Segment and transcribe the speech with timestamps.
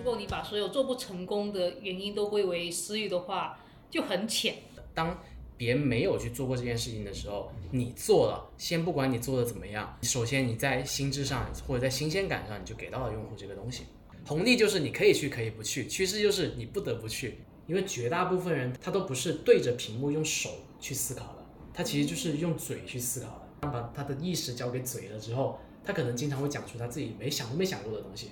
[0.00, 3.60] 如果你把所有做不成功的原因都归为私欲的话，
[3.90, 4.54] 就很浅。
[4.94, 5.22] 当
[5.58, 13.84] 别人没有去做过这件事情的时候，你做了，先不管你做的怎么样，首先你在心智上或者在新鲜感上，你就给到了用户这个东西。
[14.26, 17.36] 红利就是你可以去，可以不去；趋势就是你不得不去，
[17.66, 20.48] 因为绝大部分人他都不是对着屏幕用手
[20.80, 21.44] 去思考的，
[21.74, 23.68] 他其实就是用嘴去思考的。
[23.68, 28.30] 把他的意识交给嘴了之后，他可能经常会讲出他自己没想都没想过的东西。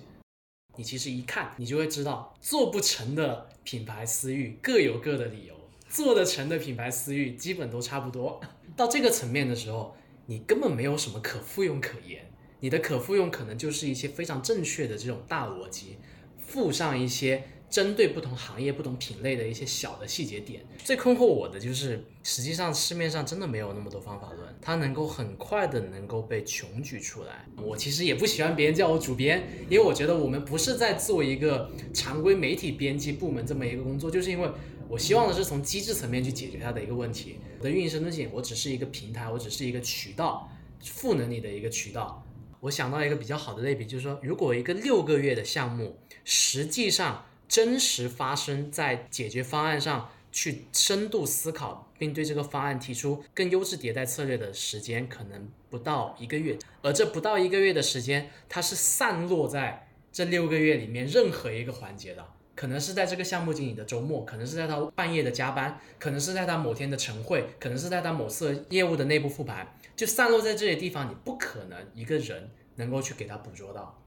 [0.78, 5.54] 你其实一看，你就会知道，做不成的品牌私域各有各的理由，
[5.88, 8.40] 做得成的品牌私域基本都差不多。
[8.76, 9.96] 到这个层面的时候，
[10.26, 12.30] 你根本没有什么可复用可言。
[12.60, 15.96] 你的可复用可能就是一些非常正确的这种大逻辑，
[16.38, 20.64] 附上一些针对不同行业、不同品类的一些小的细节点。
[20.82, 27.46] 最困惑我的就是，实际上市面上真的没有那么多方法论，它能够很快的能够被穷举出来。
[27.62, 34.50] 我其实也不喜欢别人叫我主编，因为我觉得我们不是在做一个常规媒体编辑部门这么一个工作，就是因为
[34.88, 37.36] 我希望的是从机制层面去解决它的一个问题。
[37.58, 40.50] 我的运营深度线，我只是一个平台，我只是一个渠道，
[40.82, 42.24] 赋能你的一个渠道。
[42.60, 56.58] 我想到一个比较好的类比，就是说，如果一个六个月的项目，实际上真实发生在解决方案上去深度思考，并对这个方案提出更优质迭代策略的时间，可能不到一个月。
[56.82, 69.66] 而这不到一个月的时间，它是散落在这六个月里面任何一个环节的，可能是在这个项目经理的周末，可能是在他半夜的加班，可能是在他某天的晨会，可能是在他某次业务的内部复盘。
[69.96, 74.04] 就散落在这些地方，你不可能一个人能够去给他捕捉到。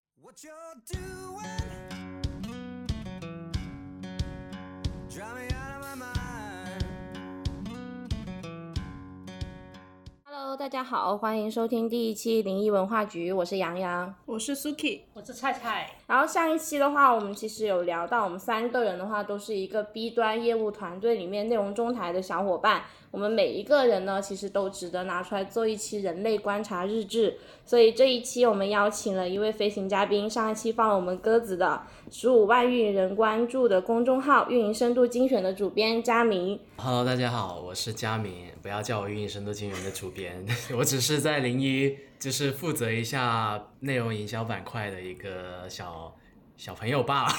[10.51, 15.89] Hello，大家好，欢迎收听第一期灵异文化局，我是杨洋，我是 Suki，我是菜菜。
[16.11, 22.83] 然后上一期的话，我们其实有聊到，我们三个人的话都是一个 B 端业务团队里面内容中台的小伙伴。
[23.11, 27.37] 我们每一个人呢，其实都值得拿出来做一期人类观察日志。
[27.65, 36.59] 所以这一期我们邀请了一位飞行嘉宾，上一期放我们鸽子的十五万运营人关注的公众号“运营深度精选”的主编佳明。
[36.75, 40.45] Hello，大家好，我是佳明，不要叫我运营深度精选的主编，
[40.77, 46.15] 我只是在零一就是负责一下内容营销板块的一个小。
[46.57, 47.33] 小朋友罢了，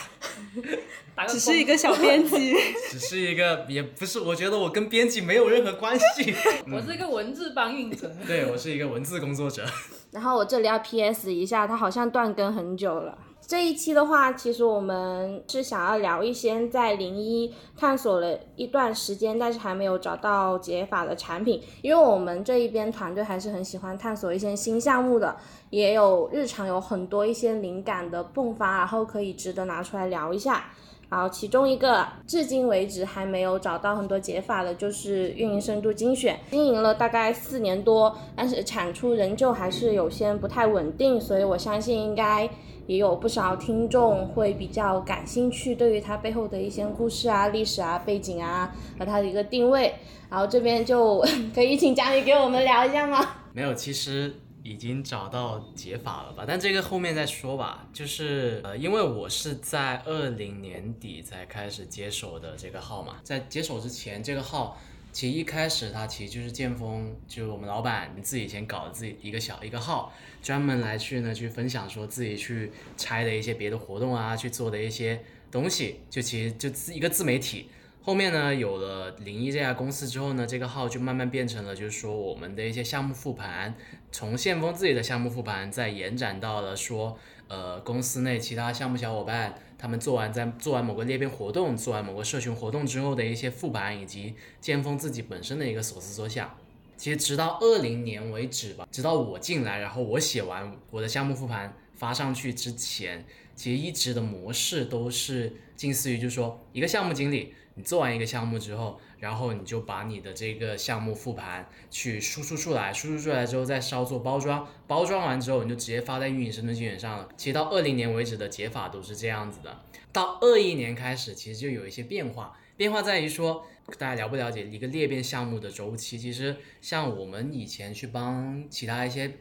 [1.29, 2.57] 只是一个小编辑，
[2.91, 4.19] 只是一个，也不是。
[4.19, 6.35] 我觉得我跟编辑没有任何关系。
[6.73, 8.13] 我是一个文字搬运者。
[8.27, 9.65] 对，我是一个文字工作者。
[10.11, 11.33] 然后我这里要 P.S.
[11.33, 13.17] 一下，他好像断更很久了。
[13.45, 21.61] 这一期的话，其实我们是想要聊一些在零一探索了一段时间，但是还没有找到解法的产品。
[21.83, 25.37] 因为我们这一边团队还是很喜欢探索一些新项目的，
[25.71, 30.71] 也有日常有很多一些灵感的迸发，然后可以值得拿出来聊一下。
[31.11, 42.49] 好，其中一个至今为止还没有找到很多解法的，就是运营深度精选，经营了大概四年多，但是产出仍旧还是有些不太稳定，所以我相信应该。
[42.87, 49.95] 也有不少听众会比较感兴趣，对于它背后的一些故事啊、历史啊、背景啊和它的一个定位，
[50.29, 53.37] 然后这边就 可以请嘉宾给我们聊一下吗？
[53.53, 56.45] 没有，其实已经找到解法了吧？
[56.47, 57.87] 但这个后面再说吧。
[57.93, 64.77] 就是呃，因为我是在二零年底才开始接手的这个号嘛，在接手之前，这个号。
[65.13, 70.11] 其实一开始他其实就是剑锋，就是我们老板自己先搞了自己一个小一个号，
[70.43, 77.69] 专门来去呢去分享说自己去拆的一些别的活动啊，去做的一些东西，就其实就自一个自媒体。
[78.01, 83.75] 后面呢有了零一这家公司之后呢，这个号就慢慢变成了就是说我们的一些项目复盘，
[84.11, 87.19] 从剑锋自己的项目复盘，再延展到了说
[87.49, 89.55] 呃公司内其他项目小伙伴。
[89.83, 96.57] 他们做完在做完某个裂变活动，做完某个社群活动之后的一些复盘，以及尖峰自己本身的一个所思所想。
[96.97, 103.27] 其实直到二零年为止吧，直到我进来，然后我写完我的项目复盘发上去之前，
[103.57, 107.53] 其实一直的模式都是近似于，就是说一个项目经理。
[107.75, 117.29] 你做完一个项目之后，然后你就把你的这个项目复盘去输出出来，输出出来之后再稍作包装，包装完之后你就直接发在运营深度精选上了。
[117.37, 119.81] 其实到二零年为止的解法都是这样子的，
[120.13, 123.65] 到二一年开始其实就有一些变化，变化在于说
[123.97, 126.19] 大家了不了解一个裂变项目的周期？
[126.19, 129.33] 其实像我们以前去帮其他一些。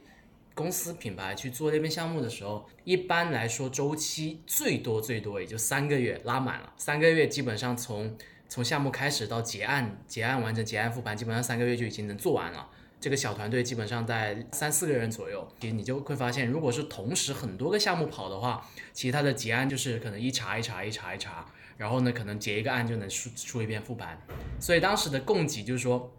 [0.53, 6.73] 公司品牌去做裂变项目的时候，一般来说周期最多最多也就三个月拉满了。
[6.75, 8.17] 三个月基本上从
[8.51, 12.67] 从项目开始到结案，结案完成结案复盘，基本上三个月就已经能做完了。
[12.99, 21.45] 这个小团队基本上在三四个人左右，其实你就会发现，如果是同时很多个项目跑的话，其实它的结案就是可能一查一查一查一查，
[21.77, 24.21] 然后呢可能结一个案就能出出一遍复盘。
[24.59, 26.13] 所以当时的供给就是说，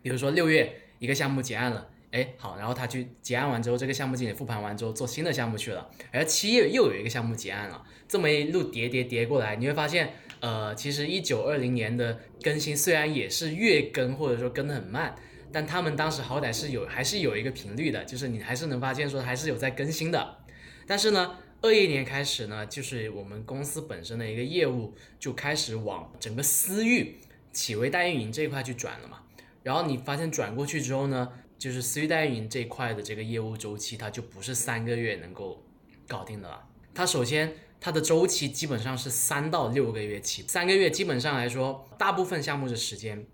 [0.00, 1.90] 比如说六月一个项目结案了。
[2.12, 15.14] 哎，好，然后他去结案完之后，这个项目经理复盘完之后做新的项目去了，而七月又有一个项目结案了，这么一路叠叠叠过来，你会发现，呃，其实一九二零年的更新虽然也是月更或者说更的很慢，
[15.50, 20.36] 但他们当时好歹是有还是有一个频率的，就是你还是能发现说还是有在更新的。
[20.86, 27.16] 但是呢，二一年开始呢，就是我们公司本身的一个业务就开始往整个私域
[27.50, 29.22] 企微代运营这一块去转了嘛，
[29.62, 31.32] 然后你发现转过去之后呢？
[31.56, 35.64] 就是私域代运营这一块的这个业务周期，它就不是三个月能够
[36.06, 36.62] 搞定的了。
[36.92, 37.50] 它首先
[37.84, 43.26] 它的周期基本上是三到六个月起，三个月基本上来说，大部分项目的时间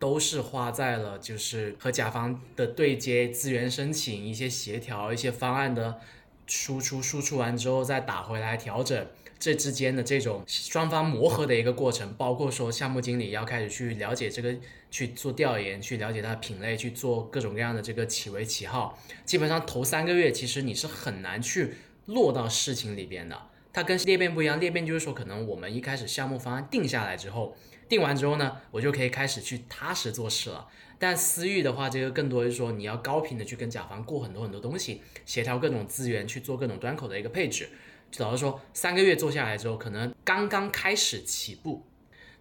[0.00, 6.00] 都是花在了就是和甲方的对接、资源申请、一些协调、一些方案的
[6.44, 9.06] 输出，输出完之后再打回来调整。
[9.38, 14.56] 这之间的这种双方磨合的一个过程，包括说项目经理要开始去了解这个，
[14.90, 18.98] 去做调研，去了解它的品类，去做各种各样的这个企微企号。
[19.24, 21.74] 基本上头三个月，其实你是很难去
[22.06, 23.40] 落到事情里边的。
[23.74, 27.56] 它跟裂变不一样，裂变就是说，可能我们一开始项目方案定下来之后，
[27.88, 30.68] 定完之后呢，我就可以开始去踏实做事了。
[30.96, 37.68] 但私域的话，这个更多是说你要高频的去跟甲方过很多很多东西，协调各种资源，去做各种端口的一个配置。
[38.12, 41.84] 就导致说三个月做下来之后，可能刚刚开始起步，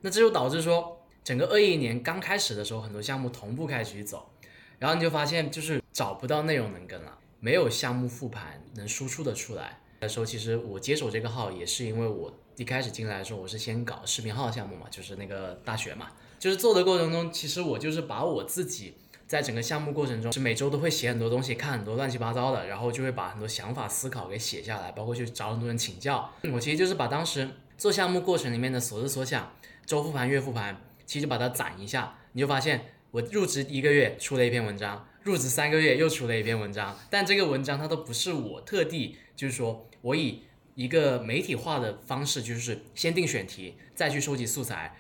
[0.02, 4.30] 那这就导致说整个二一年刚开始的时候，很多项目同步开始去走，
[4.78, 18.94] 然后你就发现就是找不到内容能跟了，没有项目复盘能输出的出来的时候，其实我接手这个号也是因为我一开始进来的时候，我是先搞视频号项目嘛，就是那个大学嘛，就是做的过程中，其实我就是把我自己。
[19.26, 26.30] 在整个项目过程中，是每周都会写很多东西，看很多乱七八糟的，然后就会把很多想法、思考给写下来，包括去找很多人请教。
[26.54, 29.52] 我其实就是把当时做项目过程里面的所思所想，
[29.88, 40.44] 周复盘、月复盘，其实把它攒一下，你就发现我入职一个月出了一篇文章，入职三个月又出了一篇文章，但这个文章它都不是我特地，就是说我以
[40.76, 44.96] 一个媒体化的方式，就是先定选题，再去收集素材。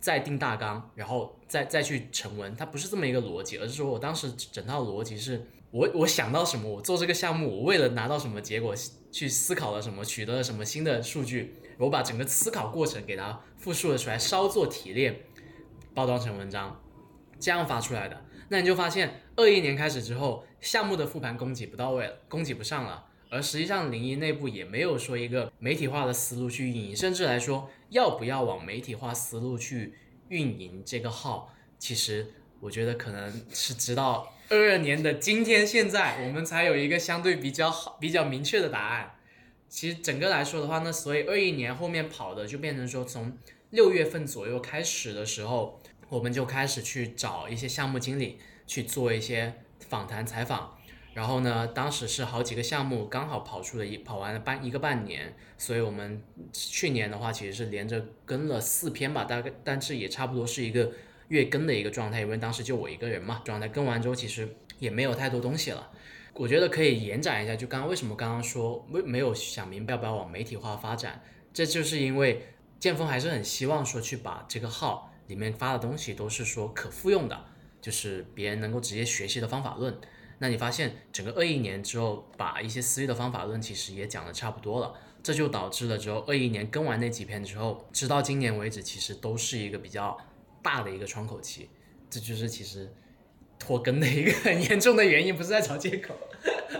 [0.00, 8.72] 再定大纲，然后再再去成文，它不是这么一个逻辑，而是说我当时整套逻辑是我我想到什么，我做这个项目，我为了拿到什么结果
[9.10, 15.20] 去思考了什么，取得了什么新的数据，我把整个思考过程给它复述了出来，稍作提炼，
[15.92, 16.80] 包装成文章，
[17.40, 18.24] 这样发出来的。
[18.50, 23.04] 那你就发现，二一年开始之后，项目的复盘供给不到位了，供给不上了。
[23.30, 29.94] 而实际上，零一内部也没有说一个媒体化的思路去运营，甚至来说，要不要往媒体化思路去
[30.28, 39.14] 运营这个号，其实我觉得可能是直到二二年的今天现在，我们才有一个相对比较好、比较明确的答案。
[39.68, 43.36] 其实整个来说的话呢，所以二一年后面跑的就变成说，从
[43.68, 45.78] 六月份左右开始的时候，
[46.08, 49.52] 我们就开始去找一些项目经理去做一些
[49.86, 50.77] 访谈采访。
[51.14, 56.22] 然后呢，当时是好几个项目刚好跑出了一跑完了半一个半年，所以我们
[56.52, 60.92] 去年的话其实是连着跟了四篇吧，大概但是也差不多是一个
[61.28, 65.90] 月更的一个状态，因为当时就我一个人嘛，状态更完之后其实也没有太多东西了。
[66.34, 71.20] 我觉得可以延展一下，就刚刚为什么刚刚说没没有想明白要不要往媒体化发展，
[71.52, 72.42] 这就是因为
[72.78, 77.46] 剑锋还是很希望说去把这个号里面发的东西都是说可复用的，
[77.80, 79.98] 就是别人能够直接学习的方法论。
[80.40, 90.16] 那你发现整个二一年之后，把一些私域的方法论其实也讲的差不多了，这就导致了之后二一年更完那几篇之后，直到今年为止，其实都是一个比较
[90.62, 91.68] 大的一个窗口期，
[92.08, 92.92] 这就是其实
[93.58, 96.14] 拖更的一个 很严重的原因，不是在找借口。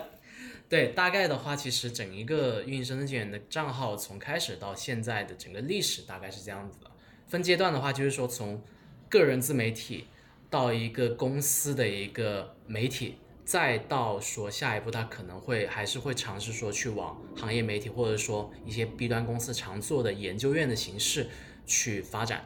[0.68, 6.90] 对，大概的话，其实整一个运营生态源的账号从开始到现在的整个历史大概是这样子的，
[7.26, 8.62] 分阶段的话，就是说从
[9.08, 10.04] 个人自媒体
[10.48, 13.16] 到一个公司的一个媒体。
[13.48, 21.30] 再到说下一步，他可能会还是会尝试说去往行业媒体，或者说一些 B 端公司常做的研究院的形式
[21.64, 22.44] 去发展。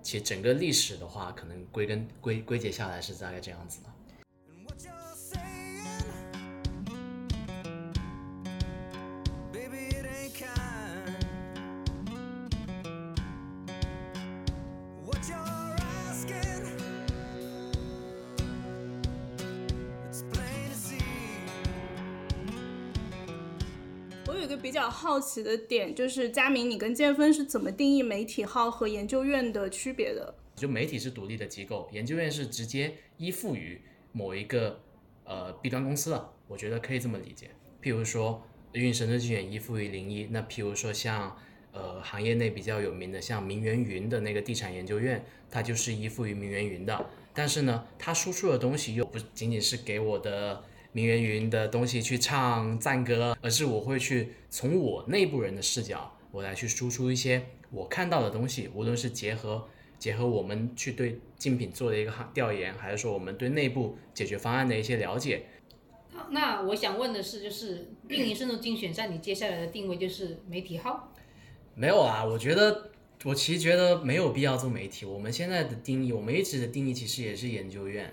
[0.00, 3.88] 其实整个历史的话，可能归根归归结下来是大概这样子的。
[24.84, 30.34] 较好奇的点就是，佳明，你跟建芬是怎么定义媒体号和研究院的区别的？
[30.56, 33.80] 就媒体是独立的机构，研究院是直接依附于
[34.12, 34.78] 某一个
[35.24, 37.48] 呃 B 端公司了，我觉得可以这么理解。
[37.82, 41.34] 譬如说，运营深度精选依附于零一，那譬如说像
[41.72, 47.06] 呃行业内比较有名的像明源云的那个地产研究院，它就是依附于明源云的。
[47.32, 50.62] 但是呢，它输出的东西又不仅仅是给我的
[50.94, 65.46] 明源云的东西去唱赞歌，而是我会去从我内部人的视角，我来去输出一些我看到的东西，无论是结合结合我们去对竞品做的一个调研，还是说我们对内部解决方案的一些了解。
[66.30, 71.12] 那我想问的是，就是运营深度精选在你接下来的定位就是媒体号？
[71.74, 72.90] 没有啊，我觉得。
[73.22, 75.06] 我其实觉得没有必要做媒体。
[75.06, 78.12] 我们现在的定义，我们一直的定义其实也是研究院。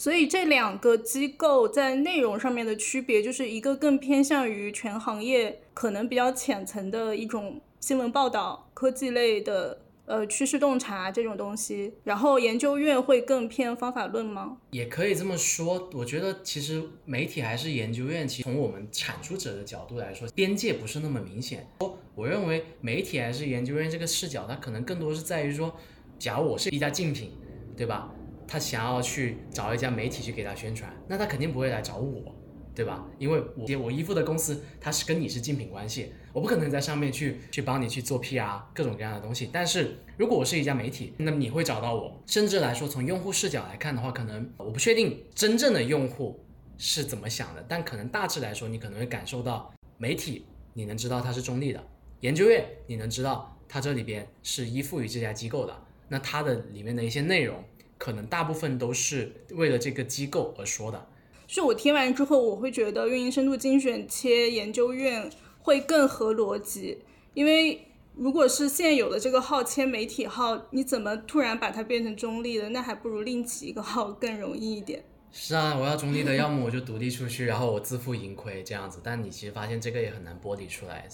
[0.00, 9.82] 所以这两个机构在内容上面的区别，就是一个更偏向于全行业，可能比较浅层的一种新闻报道、科技类的。
[10.06, 14.56] 呃，趋势洞察这种东西，然后研究院会更偏方法论吗？
[14.70, 15.88] 也可以这么说。
[15.92, 21.68] 我觉得其实媒体还是研究院，其实从我们产出者的角度来说，边界不是那么明显。
[22.16, 25.72] 我认为媒体还是研究院这个视角，它可能更多是在于说，
[26.18, 27.30] 假如我是一家竞品，
[27.76, 28.10] 对吧？
[28.50, 32.34] 他想要去找一家媒体去给他宣传，那他肯定不会来找我。
[32.72, 33.04] 对吧？
[33.18, 39.50] 因为我我依附的公司，它是跟你是竞品关系，我不可能在上面去去帮你去做 PR 各种各样的东西。
[39.52, 42.18] 但是如果我是一家媒体，那么你会找到我。
[42.26, 46.42] 甚至来说，从用户视角来看的话，可能我不确定真正的用户
[46.78, 51.80] 是怎么想的，但可能大致来说，你可能会感受到媒体，你能知道它是中立的；
[52.20, 55.76] 研究院，你能知道它这里边是依附于这家机构的。
[56.08, 57.62] 那它的里面的一些内容，
[58.00, 61.06] 可能大部分都是为了这个机构而说的。
[61.46, 67.02] 是我听完之后，我会觉得运营深度精选切研究院会更合逻辑，
[67.34, 72.70] 因为如果是现有的这个号切媒体号，你怎么突然把它变成中立的？
[72.70, 75.04] 那还不如另起一个号更容易一点。
[75.30, 78.98] 是啊，我要中立的，要么我就独立出去，然后我自负盈亏这样子。
[79.04, 81.06] 但你其实发现这个也很难剥离出来。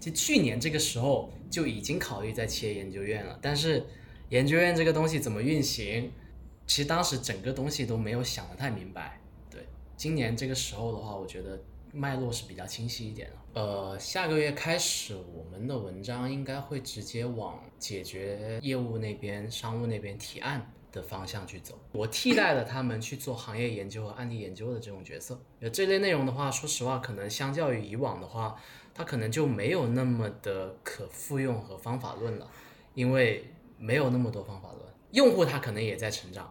[0.00, 3.86] 就去年这个时候就已经考虑在切研究院了，但是
[4.30, 6.10] 研究院这个东西怎么运行，
[6.72, 9.20] 其实当时整个东西都没有想得太明白。
[9.50, 11.62] 对今年这个时候的话，我觉得
[11.92, 13.60] 脉络是比较清晰一点的。
[13.60, 21.78] 呃，下个月开始，我们的文章应该会直接往解决业务那边、商务那边提案的方向去走。
[21.92, 25.38] 我替代了他们去做行业研究和案例研究的这种角色。
[25.60, 28.56] 呃，这类内容的话，说实话，可能相较于以往的话，
[28.94, 32.50] 它可能就没有那么的可复用和方法论了，
[32.94, 33.44] 因为
[33.76, 36.50] 没有那么多方法论，用户他可能也在成长。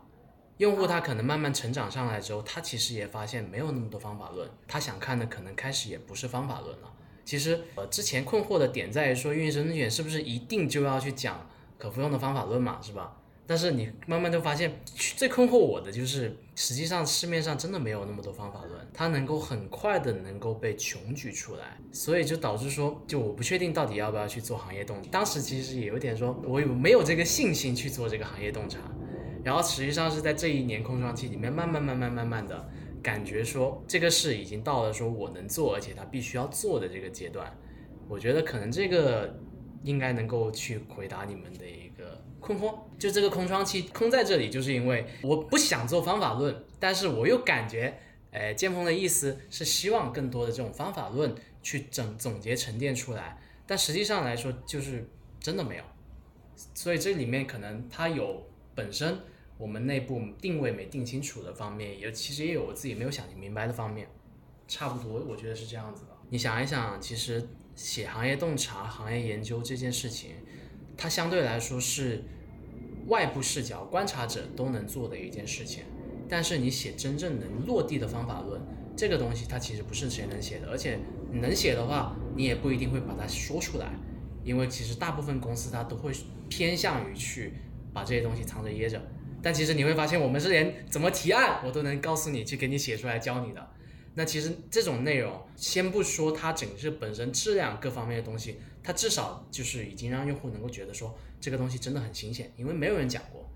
[0.62, 6.94] 用户他可能慢慢成长上来之后，他其实也发现没有那么多方法论，他想看的可能开始也不是方法论了。
[7.26, 11.50] 其实呃之前困惑的点在于说，运营深度精选是不是一定就要去讲
[11.80, 13.18] 可复用的方法论嘛，是吧？
[13.48, 25.10] 但是你慢慢就发现，最困惑我的就是，实际上市面上真的没有那么多方法论，它能够很快的能够被穷举出来，所以就导致说，就我不确定到底要不要去做行业洞察。
[25.10, 28.78] 当时其实也有点说，我有没有这个信心去做这个行业洞察。
[29.44, 32.70] 然后实际上是在这一年空窗期里面，慢慢慢慢慢慢的
[33.02, 37.52] 感觉说，这个事已经到了说我能做，而且他必须要做的这个阶段。
[38.08, 39.40] 我觉得可能这个
[39.84, 42.78] 应该能够去回答你们的一个困惑。
[43.00, 47.98] 就这个空窗期空在这里，就是因为我不想做方法论，但是我又感觉，
[48.32, 51.34] 哎，剑锋的意思是希望更多的这种方法论
[51.64, 55.84] 去整总结沉淀出来，但实际上来说就是真的没有。
[56.76, 58.46] 所以这里面可能它有
[58.76, 59.18] 本身。
[59.62, 64.08] 我们内部定位没定清楚的方面，也其实也有我自己没有想明白的方面，
[64.68, 66.18] 差不多我觉得是这样子的。
[66.32, 70.32] 你想一想，其实写行业洞察、行业研究这件事情，
[70.98, 72.24] 它相对来说是
[73.06, 75.84] 外部视角观察者都能做的一件事情。
[76.28, 78.60] 但是你写真正能落地的方法论，
[78.98, 80.98] 这个东西它其实不是谁能写的，而且
[81.32, 83.94] 能写的话，你也不一定会把它说出来，
[84.44, 86.12] 因为其实大部分公司它都会
[86.50, 87.54] 偏向于去
[87.94, 89.00] 把这些东西藏着掖着。
[89.44, 93.68] 但其实你会发现，我们是连怎么提案我都能告诉你，去给你写出来教你的。
[94.14, 103.50] 那其实这种内容，先不说它整个本身质量各方面的东西，它至少就是已经让用户能够觉得说这个东西真的很新鲜，因为没有人讲过，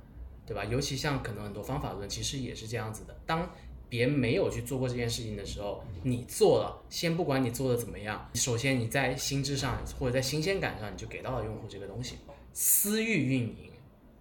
[0.46, 0.64] 对吧？
[0.64, 3.14] 尤其像可能很多方法论，其实也是这样子的。
[3.26, 3.52] 当
[3.90, 12.16] 别人没有去做过这件事情的时候，你做了，先不管你做的怎么样，首先你在心智上或者在新鲜感上，你就给到了用户这个东西。
[12.54, 13.75] 私域运营。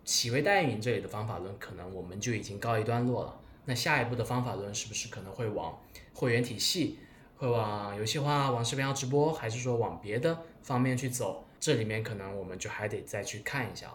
[0.05, 3.41] 企微代运营这里的方法论，可能我们就已经告一段落了。
[3.65, 5.79] 那下一步的方法论是不是可能会往
[6.13, 6.99] 会员体系，
[7.37, 11.45] 会往游戏化、往视频号直播，还是说往别的方面去走？
[11.59, 13.91] 这里面可能我们就还得再去看一下。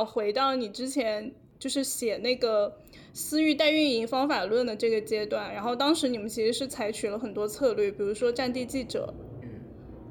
[0.00, 2.78] 想回到你之前就是写那个
[3.12, 9.12] 私域代运营方法论的这个阶段，然后当时你们其实是采取了很多策略，比如说战地记者。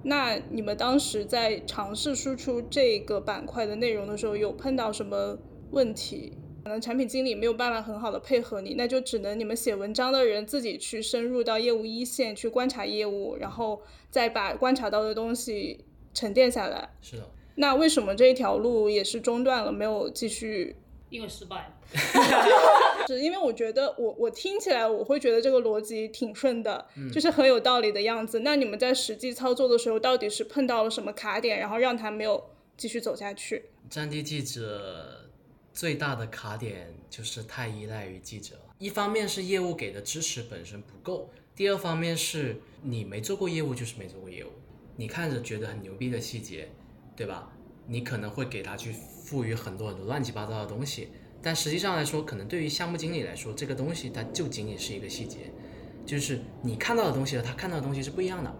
[0.04, 5.38] 那你们当时在尝试输出这个板块的内容的时候，有碰到什么
[5.72, 6.34] 问题？
[6.64, 13.82] 可能产品经理没有办法很好的配合你，那就只能你们写文章的人自己去深入到业务一线去观察业务，然后
[14.12, 16.90] 再把观察到的东西沉淀下来。
[17.02, 17.30] 是的，
[17.60, 20.78] 那为什么这一条路也是中断了，没有继续？
[21.10, 21.76] 因为失败。
[23.08, 28.40] 是因为我觉得我我听起来我会觉得这个逻辑挺顺的，就是很有道理的样子。
[28.42, 33.66] 那你们在实际操作的时候，到底是碰到了什么卡点，然后让他没有继续走下去？
[33.90, 35.26] 战地记者
[35.74, 44.50] 最大的卡点就是太依赖于记者，一方面是业务给的支持本身不够，第二方面是你没做过业务就是没做过业务，
[44.96, 46.70] 你看着觉得很牛逼的细节，
[47.20, 47.52] 对吧？
[47.86, 51.10] 你可能会给他去赋予很多很多乱七八糟的东西。
[51.42, 55.52] 但实际上来说，可能对于项目经理来说，这个东西它就仅仅是一个细节，
[56.06, 58.56] 就是你看到的东西和他看到的东西是不一样的，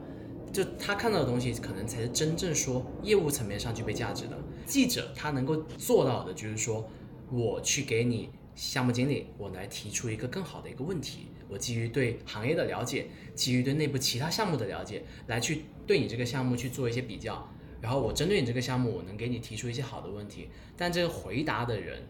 [0.52, 4.38] 就他看到的东西可能才是真正说业务层面上具备价值的。
[4.66, 6.86] 记者他能够做到的就是说，
[7.32, 17.50] 我去给你项目经理，我来提出一个更好的一个问题，我基于对行业的了解，基于对内部其他项目的了解，来去对你这个项目去做一些比较，
[17.82, 22.08] 然后我针对你这个项目，我能给你提出一些好的问题，但这个回答的人。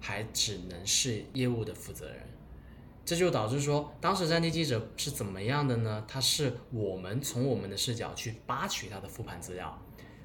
[0.00, 2.22] 还只能是业务的负责人，
[3.04, 6.04] 这就导致说，当时战地记者是怎么样的呢？
[6.06, 9.76] 他是我们从我们的视角去扒取他的复盘资料，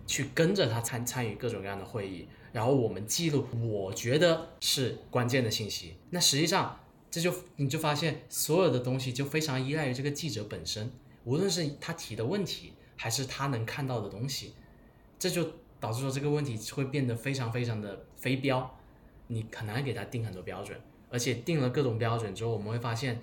[0.06, 5.96] 去跟着他参参与各种各样的会议，然后我们记录我觉得是关键的信息。
[6.12, 10.92] 那实际上这就你就发现所有的东西就非常依赖于这个记者本身，
[11.24, 14.54] 无论是他提的问题，还是他能看到的东西，
[15.24, 18.78] 这就导致说这个问题会变得非常非常的非标。
[19.28, 20.78] 你很难给他定很多标准，
[21.10, 23.22] 而且定了各种标准之后，我们会发现，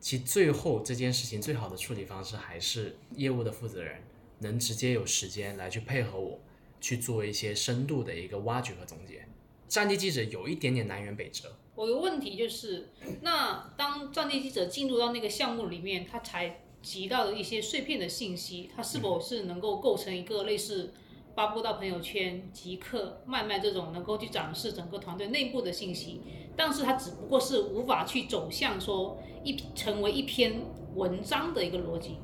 [0.00, 4.02] 其最后这件事情最好的处理方式还是业务的负责人
[4.40, 6.40] 能直接有时间来去配合我
[6.80, 9.24] 去做一些深度的一个挖掘和总结。
[9.68, 11.56] 战地记者有一点点南辕北辙。
[11.76, 12.88] 我的问题就是，
[13.22, 20.92] 那当战地记者进入到那个项目里面，他才集到的一些碎片的信息，他是否是能够构成一个类似？
[21.36, 26.22] 发布到朋友圈、即刻、卖卖这种能够去展示整个团队内部的信息，
[26.56, 30.62] 但是它只不过是无法去走向说一成为一篇
[30.94, 32.16] 文章的一个逻辑。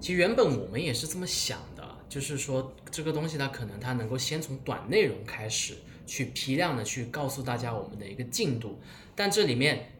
[0.00, 5.74] 其实原本我们也是这么想的，就是说这个东西它可能它能够先从短内容开始
[6.06, 8.80] 去批量的去告诉大家我们的一个进度，
[9.14, 9.92] 但这里面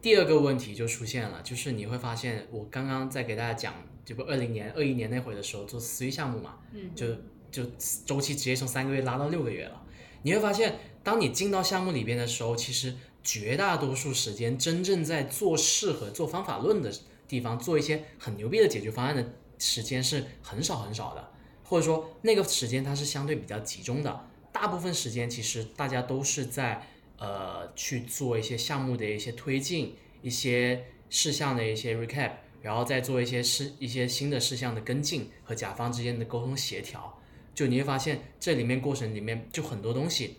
[0.00, 7.06] 第二个问题就出现了，就是你会发现我刚刚在给大家讲，这不二零年、二一年那会的时候做思域项目嘛，嗯，就。
[7.50, 7.64] 就
[8.04, 9.82] 周期直接从三个月拉到六个月了，
[10.22, 16.92] 你会发现，当你进到项目里边的时候，其实绝大多数时间真正在做事和做方法论的
[17.26, 21.30] 地方，做一些很牛逼的解决方案的时间是很少很少的，
[21.64, 26.86] 或者说那个时间它是相对比较集中的，大部分时间其实大家都是在
[27.18, 32.32] 呃去做一些项目的一些推进，一些事项的一些 recap，
[32.62, 37.17] 然后再做一些事一些新的事项的跟进和甲方之间的沟通协调。
[37.58, 40.36] 就你会发现，这里面过程里面就很多东西，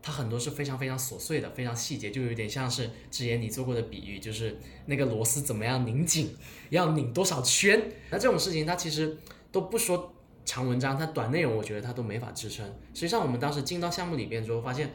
[0.00, 6.32] 它很多是非常非常琐碎的，非常细节，就有点像是之前你做过的比喻，就是那个螺丝怎么样拧紧，
[6.70, 7.82] 要拧多少圈。
[8.10, 9.18] 那这种事情，它其实
[9.50, 12.64] 都不说长文章，它短内容，我觉得它都没法支撑。
[12.94, 14.88] 实际上，我们当时进到项目里边之后，发现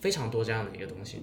[0.00, 1.22] 非常多这样的一个东西。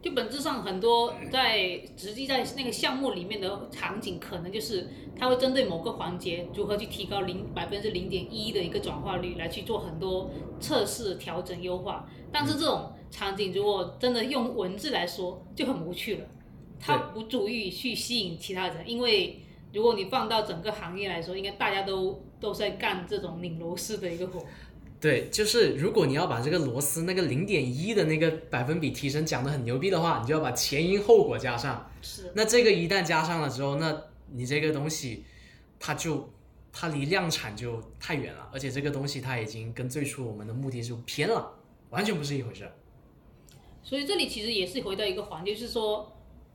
[0.00, 10.30] 就本质上很多在实际在那个项目里面的场景，可能就是它会针对某个环节如何去提高零百分之零点一的一个转化率来去做很多
[10.60, 12.08] 测试、调整、优化。
[12.30, 16.26] 但是这种场景如果真的用文字来说就很无趣了，
[16.78, 18.88] 它不足以去吸引其他人。
[18.88, 19.40] 因为
[19.72, 24.40] 如果你放到整个行业来说，应该大家都都在干这种拧螺丝的一个活。
[25.00, 31.88] 对，就是如果你要把这个螺丝那个零点一的那个百分比提升讲的很牛逼的话，你就要把前因后果加上。
[32.02, 32.32] 是。
[32.34, 35.24] 那这个一旦加上了之后，那你这个东西，
[35.78, 36.28] 它就
[36.72, 41.48] 它离量产就太远了，而且这个东西它已经跟最初我们的目的就偏了，
[41.90, 42.68] 完全不是一回事。
[43.84, 46.12] 所以这里其实也是回到一个环节，是说，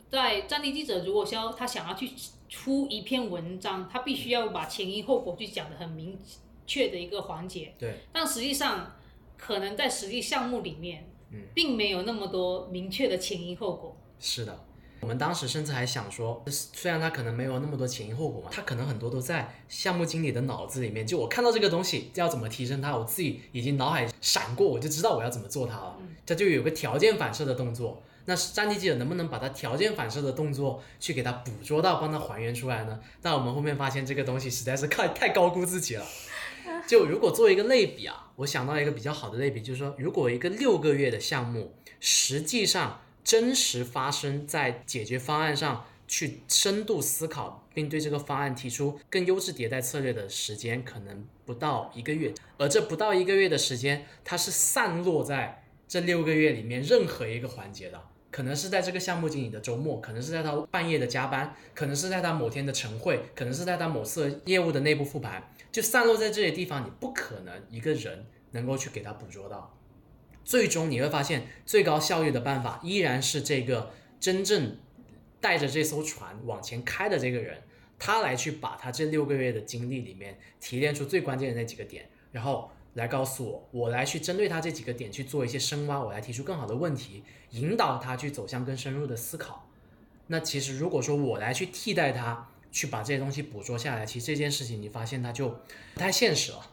[0.10, 2.12] 在战地记者如果想他想要去
[2.49, 6.19] 出一篇文章，他必须要把前因后果去讲的很明。
[6.65, 8.95] 确的一个环节，对，但实际上
[9.38, 13.95] 可能在实际项目里面，嗯，并没有那么多明确的前因后果。
[14.19, 14.65] 是的，
[15.02, 21.06] 我们当时甚至还想说，虽然他可能没有那么多前因后果嘛，他可能很多都在项目经理的脑子里面。
[21.06, 25.97] 就我看到这个东西要怎么提升它，我自己已经脑海闪过，我就知道我要怎么做它了。
[26.26, 28.02] 它就有个条件反射的动作。
[28.26, 32.97] 那战地记者能不能把它条件反射的动作去给它捕捉到，帮它还原出来呢？
[33.21, 36.06] 但我们后面发现这个东西实在是太太高估自己了。
[36.88, 52.34] 就如果做一个类比啊，我想到一个比较好的类比，就是说，如果一个六个月的项目，实际上真实发生在解决方案上去深度思考，并对这个方案提出更优质迭代策略的时间，可能不到一个月。
[52.58, 58.02] 而这不到一个月的时间，它是散落在这六个月里面任何一个环节的。
[58.33, 69.77] 可能是在这个项目经理的周末，可能是在他半夜的加班，可能是在他某天的晨会，可能是在他某次业务的内部复盘，就散落在这些地方，你不可能一个人能够去给他捕捉到。
[70.43, 74.79] 最终你会发现，最高效率的办法依然是这个真正
[75.39, 77.61] 带着这艘船往前开的这个人，
[77.99, 82.71] 他来去把他这六个月的经历里面提炼出最关键的那几个点，然后。
[82.93, 89.67] 来告诉我，我来去针对他这几个点去做一些深挖，我来提出更好的问题，引导他去走向更深入的思考。
[90.27, 95.49] 那其实如果说我来去替代他，去把这些东西捕捉下来，其实这件事情你发现它就
[95.93, 96.69] 不太现实了。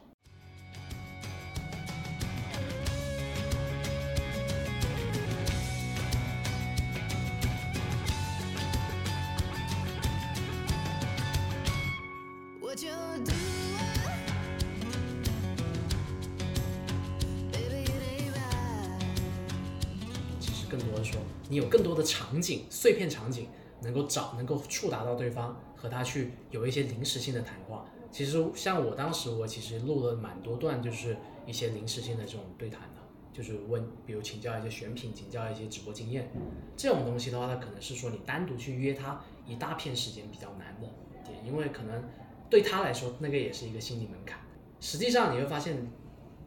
[20.71, 23.49] 更多的说你有更多的场景，碎片场景
[23.81, 27.85] 能够找，能够触达到对方，和他去有一些临时性的谈话。
[28.09, 33.01] 其实像我当时，我其实录了蛮多段，就是一些临时性的这种对谈的，
[33.33, 36.31] 就是问，比如请教一些选品，请教一些直播经验，
[36.77, 40.87] 这种东西的话，它可能是说你单独去约他一大片时间比较难的
[41.25, 42.01] 点，因为可能
[42.49, 44.39] 对他来说，那个也是一个心理门槛。
[44.79, 45.91] 实际上你会发现，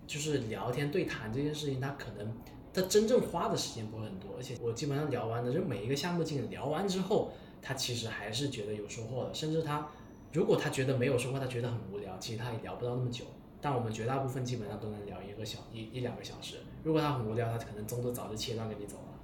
[0.06, 2.34] 就是聊天对谈这件事情，它可能。
[2.74, 7.30] 他真正花的时间不会很多，而且我基本上聊完的，就每一个项目经理聊完之后，
[7.62, 9.32] 他其实还是觉得有收获的。
[9.32, 9.88] 甚至他
[10.32, 13.24] 如果他觉得没有收获，他觉得很无聊，其实他也聊不到那么久。
[13.60, 16.56] 但我们绝大部分基本上都能聊一个小一一两个小时。
[16.82, 19.18] 如果他很无聊，他可能中途早就切断跟你走了，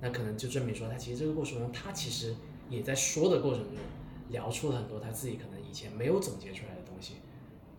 [0.00, 2.34] 那可能就证明说他其实这个过程中，他其实
[2.70, 3.74] 也在说的过程中
[4.30, 7.14] 聊出了很多他自己可能以前没有总结出来的东西。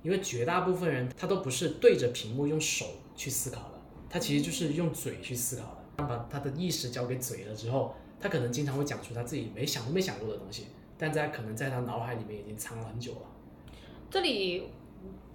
[0.03, 3.72] 因为绝大部分人他都不是对着屏幕用手去思考。
[4.13, 10.67] 他其实就是用嘴去思考的，他把他的意识交给嘴了之后，他可能经常会讲出他自己没想都没想过的东西，
[10.99, 13.21] 但在可能在他脑海里面已经藏了很久了。
[14.11, 14.69] 这里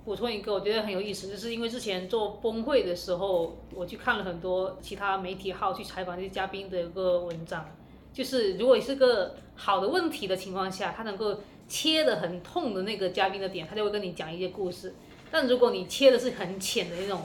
[0.05, 7.69] 补充一个，我觉得很有意思，就是因为之前做崩会的时候，我去看了很多其他媒体号去采访这些嘉宾的一个文章，
[8.13, 14.95] 就是如果是个好的问题的情况下，他能够切的很痛的那个嘉宾的点，他就会跟你讲一些故事，
[15.33, 17.21] 但如果你切的是很浅的那种。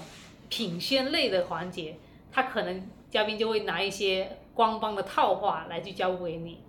[0.50, 1.98] 品宣类的环节，
[2.32, 6.60] 他可能嘉宾就会拿一些官方的套话来去交给你。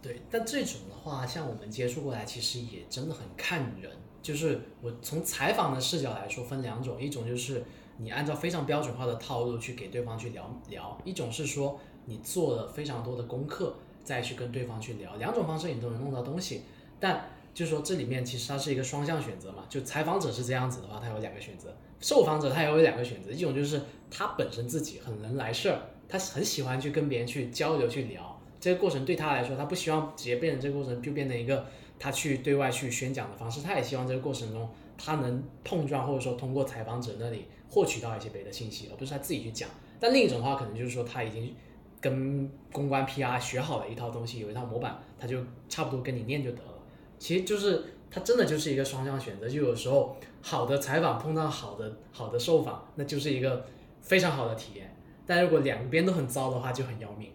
[0.00, 3.90] 对，但这种的话，像我们接触过来，其实也真的很看人。
[4.22, 7.64] 就是我从采访的视角来说，分两种，一种就是
[7.96, 16.62] 你按照非常标准化的套路去给对方去聊聊，一种是说你做了非常多的功课再去跟对方去聊，两种方式你都能弄到东西。
[17.00, 21.74] 但就是说这里面其实它是一个双向选择嘛，就采访者是这样子的话，他有两个选择。
[22.00, 23.80] 受访者他也有两个选择，一种就是
[24.10, 31.66] 他本身自己很能来事儿，他很喜欢去跟别人去交流去聊，这个过程对他来说，他不希望直接变成这个过程就变成一个
[31.98, 39.68] 他去对外去宣讲的方式，他也希望这个过程中他能碰撞或者说通过采访者那里获取到一些别的信息，而不是他自己去讲。
[40.00, 41.54] 但另一种的话，可能就是说他已经
[42.00, 46.78] 跟公关 PR 学好了一套东西，有一套模板，他就差不多跟你念就得了。
[47.18, 50.16] 其实就是他真的就是一个双向选择，就有时候。
[50.40, 53.66] 好的采访碰到好的好的受访，那就是一个
[54.00, 54.96] 非常好的体验。
[55.26, 57.32] 但如果两边都很糟的话，就很要命。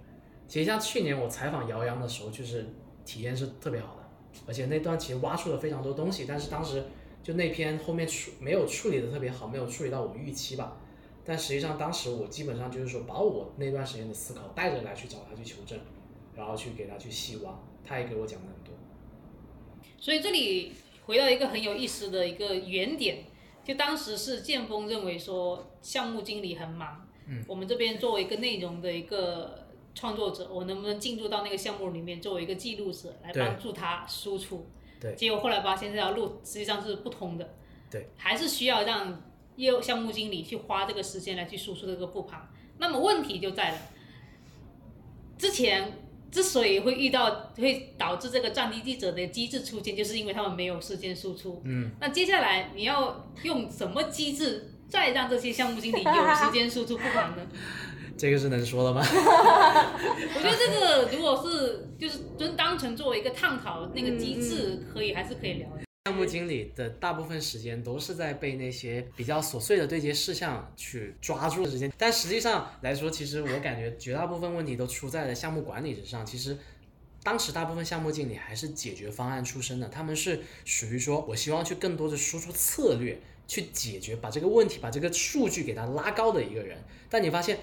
[0.48, 2.66] 其实像去年我采访姚洋的时候，就是
[3.04, 4.04] 体验是特别好的，
[4.48, 6.24] 而且那段其实挖出了非常多东西。
[6.26, 6.86] 但是当时
[7.22, 10.78] 就那篇后面处没有处理的特别好，没有处理到我预期吧。
[11.26, 15.78] 但实际上当时我基本上就是说把我那段时间的思考带着来去找他去求证，
[16.34, 17.54] 然后去给他去细挖，
[17.86, 18.48] 他也给我讲了。
[20.04, 20.74] 所以这里。
[21.06, 23.26] 回到一个很有意思的一个原点，
[23.62, 34.66] 就当时是建峰认为说项目经理很忙，嗯，我们这边作为一个内容的一个创作者，我能不能进入到那个项目里面作为一个记录者来帮助他输出？
[34.98, 37.54] 对，结果后来发现这条路实际上是不通的，
[37.92, 39.22] 对，还是需要让
[39.58, 42.50] 业务项目经理去花这个时间来去输出这个复盘。
[42.78, 43.78] 那么问题就在了，
[45.38, 46.00] 之前。
[46.34, 51.62] 之所以会遇到会导致这个战地记者的机制出现，就是因为他们没有时间输出。
[51.64, 57.48] 嗯，那接下来你要用什么机制再让这些项目经理有时间输出不管呢？
[58.18, 59.02] 这个是能说的吗？
[59.06, 65.82] 我觉得这个如果是就是真当成作为一个探讨那个机制，可以还是可以聊的。
[66.06, 76.26] 项目经理的大部分时间都是在被那些比较琐碎的对接事项去抓住的时间，但实际上来说，其实我感觉绝大部分问题都出在了项目管理之上。
[76.26, 76.58] 其实
[77.24, 86.84] 当时大部分项目经理还是解决方案出身的，他们是属于说我希望去更多的输出策略，去解决把这个问题把这个数据给它拉高的一个人。
[87.10, 87.60] 但你发现，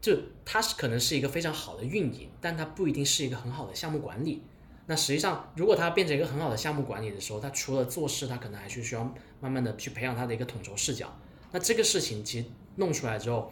[0.00, 4.40] 就他是可能是一个非常好的运营，但他不一定是一个很好的项目管理。
[4.86, 11.10] 那实际上，如果他变成一个很好的项目管理的时候，他除了做事，他可能还是需要慢慢的去培养他的一个统筹视角。
[11.52, 13.50] 那这个事情其实弄出来之后，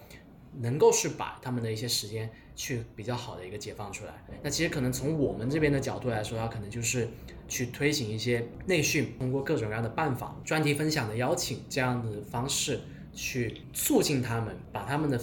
[0.61, 4.13] 能够是把他们的一些时间去比较好的一个解放出来。
[4.43, 7.09] 那其实可能从我们这边的角度来说，他可能就是
[7.49, 12.79] 去推行一些内训，通过各种各样的办法、专题分享的邀请这样的方式，
[13.15, 15.19] 去促进他们把他们的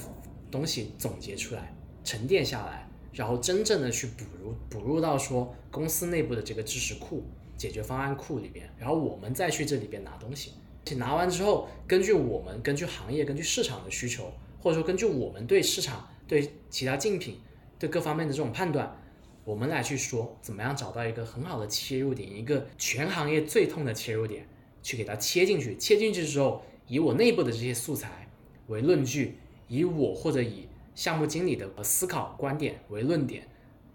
[0.49, 2.88] 东西总结出来、沉淀下来。
[3.11, 7.23] 然后真正的去补入补入到说公司内部的这个知识库、
[7.57, 10.51] 解决方案库里边，然后我们再去这里边拿东西。
[10.97, 17.37] 拿完之后，根据我们、根据行业、根据市场的需求，或者说根据我们对市场、对其他竞品、
[17.77, 18.99] 对各方面的这种判断，
[19.43, 24.47] 我们来去说怎么样找到一个很好的切入点，一个全行业最痛的切入点，
[24.81, 25.75] 去给它切进去。
[25.77, 28.27] 切进去之后，以我内部的这些素材
[28.67, 33.47] 为论据，以我或者以项目经理的思考观点为论点，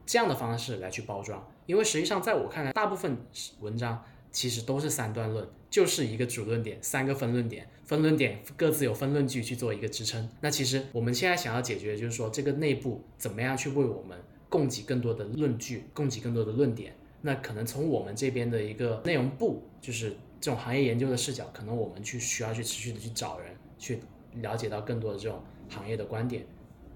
[0.07, 3.17] 这样的方式来去包装，因为实际上在我看来，大部分
[3.61, 10.29] 文章其实都是三段论，就是一个主论点，三个分论点，分论点各自有分论据去做一个支撑。
[10.41, 16.95] 那其实我们现在想要解决就是说，这个内部怎么样去为我们供给更多的论据，供给更多的论点。
[17.23, 24.01] 那可能从我们这边的一个内容部，就是这种行业研究的视角，可能我们去需要去持续的去找人，去
[24.43, 26.45] 了解到更多的这种行业的观点。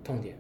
[0.04, 0.36] 痛点。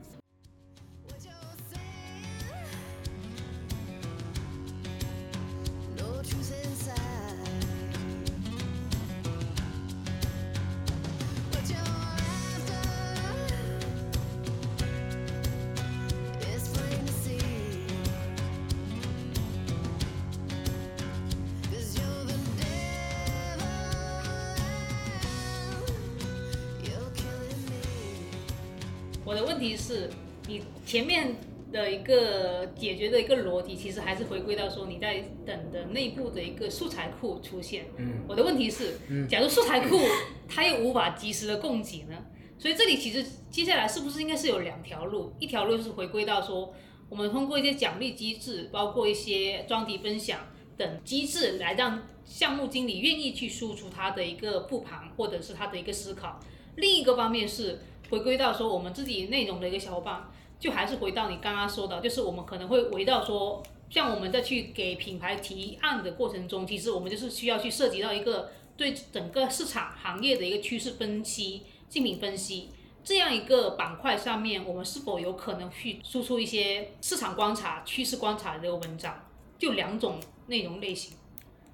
[32.08, 37.84] 个解决的一个逻辑，其实还是回归到说你在等的内部的一个素材库出现。
[37.98, 38.94] 嗯，我的问题是，
[39.28, 40.00] 假如素材库
[40.48, 42.16] 它又无法及时的供给呢？
[42.58, 45.32] 所以这里其实接下来是不是应该是有两条路？
[45.38, 46.74] 一条路是回归到说，
[47.10, 50.40] 我们通过一些奖励机制，包括一些专题分享
[50.76, 56.40] 等机制，来让项目经理愿意去输出他的一个复盘或者是他的一个思考。
[56.76, 57.80] 另一个方面是。
[58.10, 72.70] 回归到说我们自己内容的一个小伙伴，就还是回到你刚刚说的，就是我们可能会围绕说，像我们在去给品牌提案的过程中，其实我们就是需要去涉及到一个对整个市场行业的一个趋势分析、竞品分析
[73.04, 79.14] 这样一个板块上面，我们是否有可能去输出一些市场观察、趋势观察的文章？
[79.58, 80.18] 就两种
[80.48, 81.16] 内容类型。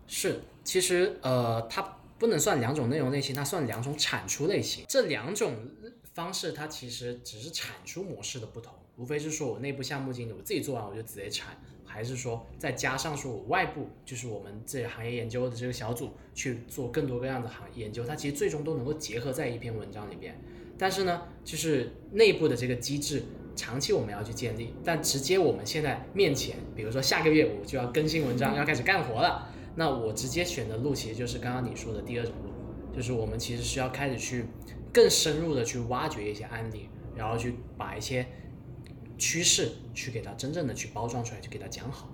[0.06, 4.84] 是，其实呃，它不能算两种内容类型，它算两种产出类型。
[4.86, 5.54] 这两种。
[6.14, 20.40] 方式它其实只是产出模式的不同，无非是说我内部项目经理我自己做完我就直接产，还是说再加上说我外部就是我们这行业研究的这个小组去做更多各样的行研究，它其实最终都能够结合在一篇文章里边。
[20.78, 23.24] 但是呢，就是内部的这个机制
[23.56, 34.44] 长期我们要去建立，但直接我们现在面前，比如说下个月我就要更新文章，要开始干活了，那我直接选的路其实就是刚刚你说的第二种路，就是我们其实需要开始去。
[34.94, 38.24] 更深入的去挖掘一些案例，然后去把一些
[39.18, 42.08] 趋势去给它真正的去包装出来，去给它讲好。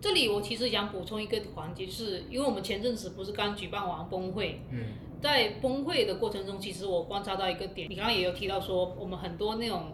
[0.00, 9.92] 这里我其实想补充一个环节，就是因为我们前阵子不是刚举办完峰会，嗯，在峰会的过程中，其实我观察到一个点，你刚刚也有提到说，我们很多那种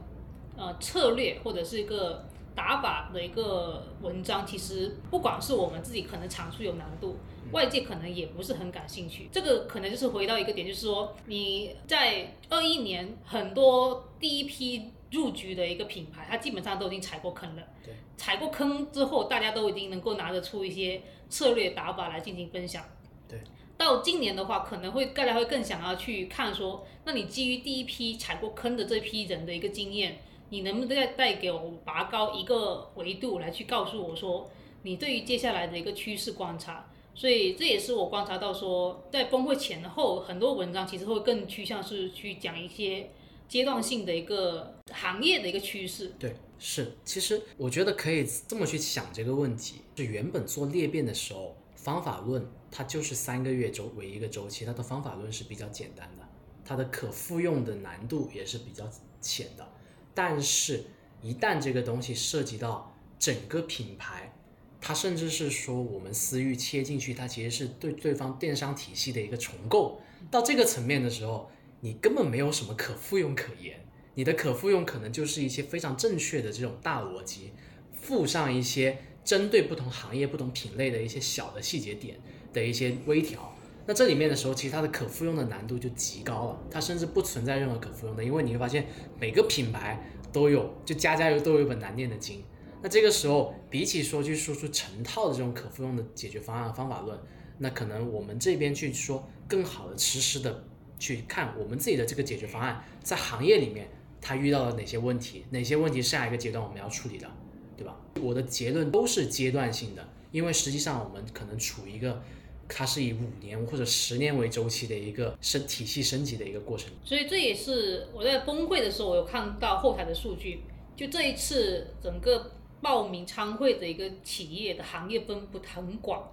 [0.57, 7.17] 呃策略或者是一个打法的一个文章，其实不管是我们自己可能阐述有难度。
[7.53, 17.63] 外界可能也不是很感兴趣，这个可能就是回到一个点，就是说你在二一年很多第一批入局的一个品牌，它基本上都已经踩过坑了。
[17.85, 22.85] 对，踩过坑之后，大家都已经能够拿得出一些策略打法来进行分享。
[23.29, 23.41] 对，
[23.77, 30.19] 到今年的话，可能会大家会更想要去看说，那你基于第一批踩过坑的这批人的一个经验，
[30.51, 34.51] 你能不能再带给我拔高一个维度来去告诉我说，
[34.83, 36.87] 你对于接下来的一个趋势观察？
[37.19, 43.11] 所以这也是我观察到说，在崩溃前后，很多文章其实会更趋向是去讲一些
[43.49, 46.13] 阶段性的一个行业的一个趋势。
[46.17, 56.23] 对，是，其实我觉得可以这么去想这个问题：，是原本做裂变的时候，方法论它就是三个月周为一个周期，它的方法论是比较简单的，
[56.65, 58.89] 它的可复用的难度也是比较
[59.21, 59.69] 浅的。
[60.15, 60.85] 但是，
[61.21, 64.33] 一旦这个东西涉及到整个品牌，
[64.81, 70.01] 它甚至是说我们私域切进去，它其实是对对方电商体系的一个重构。
[70.31, 73.85] 到这个层面的时候，你根本没有什么可复用可言。
[74.15, 77.53] 你的可复用可能就是一些非常正确的这种大逻辑，
[77.93, 82.19] 附上一些针对不同行业、不同品类的一些小的细节点
[82.53, 83.55] 的一些微调。
[83.87, 88.87] 那这里面的时候，其实它的可复用的难度就极高了，它甚至不存在任何可复用的，因为你会发现
[89.21, 92.43] 每个品牌都有，就家家有都有一本难念的经。
[92.83, 97.19] 那这个时候，比起说去输出成套的这种可复用的解决方案方法论，
[97.59, 100.65] 那可能我们这边去说更好的实时的
[100.99, 103.89] 去看我们自己的这个解决方案，在行业里面
[104.21, 107.29] 它遇到了哪些问题，哪些问题下一个阶段我们要处理的，
[107.77, 107.97] 对吧？
[108.21, 112.23] 我的结论都是阶段性的，因为实际上我们可能处于一个。
[112.71, 120.61] 它是以五年或者十年为周期的一个升体系升级的一个过程，所以这也是我在崩溃的时候，我有看到后台的数据，
[120.95, 126.31] 就这一次整个报名参会的一个企业的行业分布很广，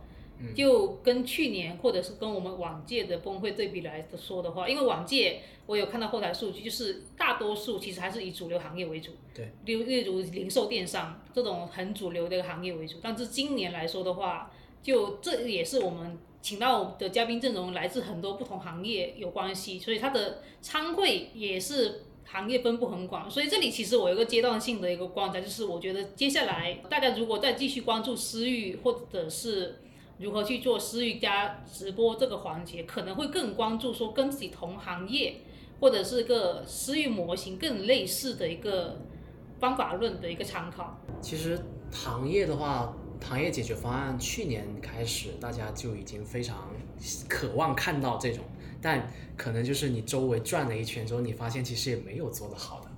[0.55, 14.51] 就跟去年或者是跟我们往届的峰会对比来说的话，因为往届我有看到后台数据，就是大多数其实还是以主流行业为主，对，例例如零售电商这种很主流的一个行业为主，但是今年来说的话。
[14.85, 23.29] 就这也是我们请到的嘉宾阵容来自很多不同行业有关系，所以它的参会也是行业分布很广。
[23.29, 29.81] 所以这里其实我有一个阶段性的一个观察，就是我觉得接下来大家如果再继续关注私域，或者是
[30.17, 35.35] 如何去做私域加直播这个环节，可能会更关注说跟自己同行业
[35.79, 38.99] 或者是个私域模型更类似的一个
[39.59, 40.99] 方法论的一个参考。
[41.21, 41.59] 其实
[41.91, 42.95] 行业的话。
[43.21, 46.69] 行业解决方案，去年开始大家就已经非常
[47.27, 48.43] 渴望看到这种，
[48.85, 52.91] 但可能就是你周围转了一圈之后，你发现其实也没有做得好的，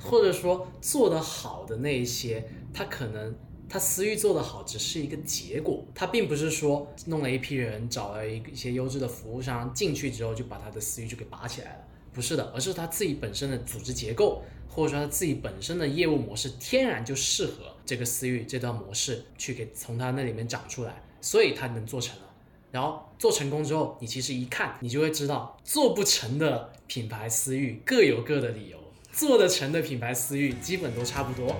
[0.00, 3.34] 或者说做得好的那一些，他可能
[3.68, 14.40] 他私域做得好只是一个结果，他并不是说弄了一批人，找了一一些优质的服务商进去之后就把他的私域就给拔起来了，不是的，而是他自己本身的组织结构。
[14.66, 22.33] 或者说他自己本身的业务模式天然就适合这个私域这段模式去给从他那里面长出来，所以他能做成了。
[22.74, 28.76] 然后做成功之后，你其实一看，你就会知道做不成的品牌私域各有各的理由，
[29.12, 31.54] 做得成的品牌私域基本都差不多。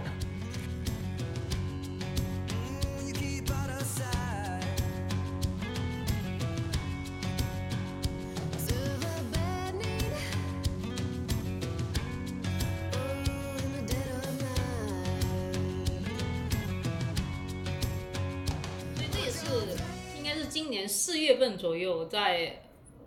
[21.57, 22.63] 左右，在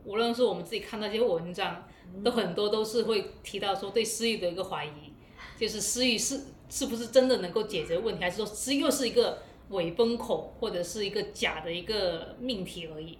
[0.05, 1.85] 无论是我们自己看那些文章，
[2.23, 5.13] 都很多都是会提到说对私域的一个怀疑，
[5.59, 13.17] 就是私域是是不是真的能够解决问题，还是说私域又是一个伪风口或者是一个假的一个命题而已？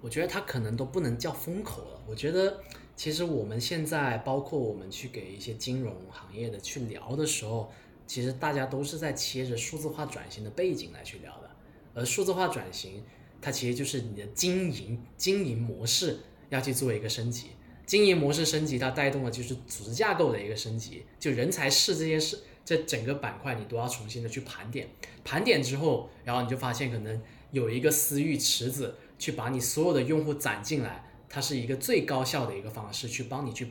[0.00, 2.00] 我觉得它可能都不能叫风口了。
[2.06, 2.60] 我觉得
[2.94, 7.72] 其实我们现在包括我们去给一些金融行业的去聊的时候，
[8.06, 11.50] 其实大家都是在切着数字化转型的背景来去聊的，
[11.94, 13.02] 而数字化转型。
[13.40, 17.48] 它其实就是你的经营经营模式要去做一个升级，
[17.86, 24.88] 经营模式升级，它带动的就是组织架构的一个升级，就人才是这件事，这整个板块你都要重新的去盘点，
[25.24, 33.68] 盘点之后，然后你就发现可能有一个私域池子去把你所有的用户攒进来，它是一个最高效的一个方式，去帮你去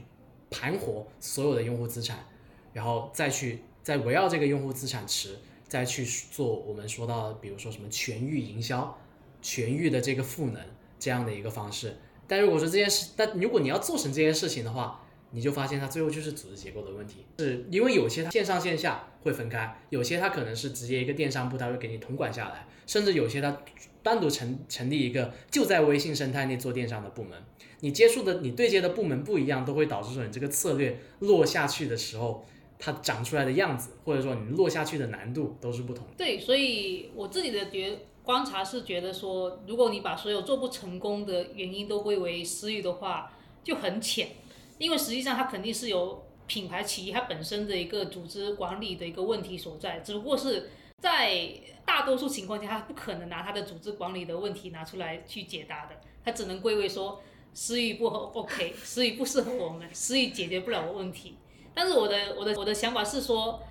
[0.49, 2.25] 盘活所有的用户资产，
[2.73, 5.37] 然后再去再围绕这个用户资产池
[5.67, 8.97] 再去做我们说到，比如说什么全域营销。
[9.41, 10.61] 痊愈的这个赋能
[10.99, 11.95] 这样的一个方式，
[12.27, 23.61] 但如果说这件事，但如果你要做成这件事情的话，你就发现它最后就是组织结构的问题，是因为有些它线上线下会分开，有些它可能是直接一个电商部，它会给你统管下来，甚至有些它
[24.01, 27.37] 单独成成立一个就在微信生态内做电商的部门，
[27.81, 32.45] 你接触的你对接的部门不一样，都会导致说你这个策略落下去的时候，
[32.79, 36.07] 它长出来的样子，或者说你落下去的难度都是不同。
[36.17, 37.97] 对，所以我自己的觉。
[38.27, 43.31] 观察是觉得说，如果你把所有做不成功的原因都归为私域的话，
[43.63, 44.31] 就很浅，
[44.77, 50.71] 因为实际上它肯定是有品牌企业它本身的一个组织管理的一个问题所在，只不过是
[51.01, 51.49] 在
[51.85, 57.21] 大多数情况下，它不可能拿它的组织管理的问题拿出来去解答的，它只能归为说
[57.53, 61.37] 私域不 OK，私域不适合我们，私域解决不了问题。
[61.73, 63.63] 但是我的我的我的想法是说，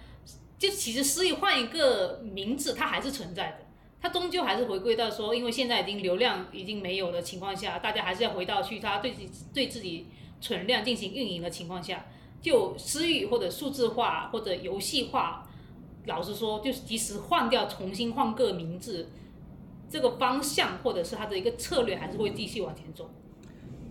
[0.59, 3.66] 就其实私域换一个名字，它还是存在的。
[4.01, 10.07] 它终究还是回归到说，因为现在已经流量已经没有的情况下，大家还是要回到去它对自己对自己
[10.41, 12.07] 存量进行运营的情况下，
[12.41, 15.49] 就私域或者数字化或者游戏化，
[16.05, 19.11] 老实说，就是即使换掉重新换个名字，
[19.89, 23.11] 这个方向或者是它的一个策略还是会继续往前走。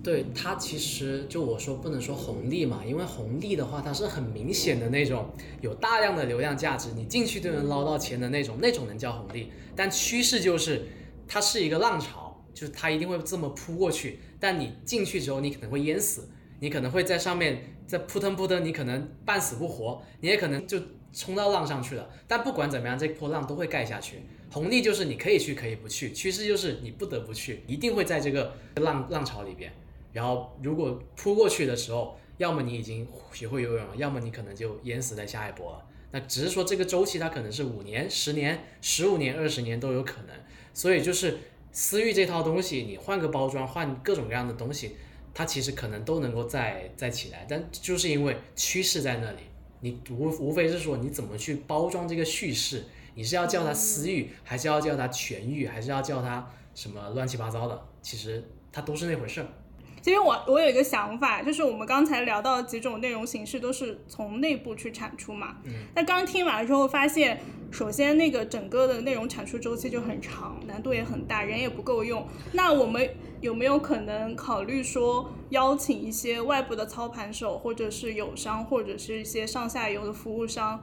[0.06, 5.32] 对它其实就我说不能说红利嘛，因为红利的话它是很明显的那种
[5.62, 9.52] 有大量的流量价值，你进去就能捞到钱的那种，那种能叫红利。
[9.76, 10.86] 但趋势就是
[11.28, 16.30] 它是一个浪潮，就是它一定会这么扑过去，但你进去之后你可能会淹死，
[16.60, 20.80] 你可能会在上面在扑腾扑腾，你可能半死不活，你也可能就
[21.14, 22.08] 冲到浪上去了。
[22.28, 24.18] 但不管怎么样，这波浪都会盖下去。
[24.52, 29.74] 红利就是你可以去可以不去，趋势就是你不得不去，一定会在这个浪浪潮里边。
[30.16, 35.86] 然后，如果扑过去的时候，要么你已经学会游泳了，要么你可能就淹死在下一波了。
[36.12, 40.34] 那只是说这个周期它可能是五年、十年、十五年、二十年都有可能。
[40.74, 41.38] 所以就是
[41.74, 44.96] 私域这套东西，你换个包装，换各种各样的东西，
[45.34, 47.46] 它其实可能都能够再再起来。
[47.50, 49.40] 但就是因为趋势在那里，
[49.82, 52.86] 你无无非是说你怎么去包装这个叙事，
[53.16, 57.86] 你是要叫它私域，还是要叫它全域，还是要叫它什么乱七八糟的？
[58.02, 58.42] 其实
[58.72, 59.48] 它都是那回事儿。
[60.06, 65.58] 其实我我有一个想法，就是我们刚才聊到几种内容形式都是从内部去产出嘛。
[65.64, 65.74] 嗯。
[65.96, 67.40] 那刚听完了之后，发现
[67.72, 72.24] 首先那个整个的内容产出周期就很长，难度也很大，人也不够用。
[72.52, 73.10] 那我们
[73.42, 80.80] 有没有可能考虑说邀请一些外部的操盘手，或者是友商，或者是一些上下游的服务商，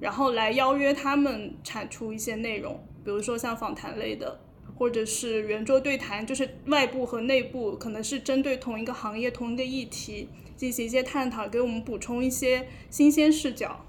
[0.00, 4.40] 然后来邀约他们产出一些内容，比如说像访谈类的。
[4.82, 13.86] 或者是圆桌对谈，就是外部和内部可能是针对同一个行业、同一个议题进行一些探讨，给我们补充一些新鲜视角。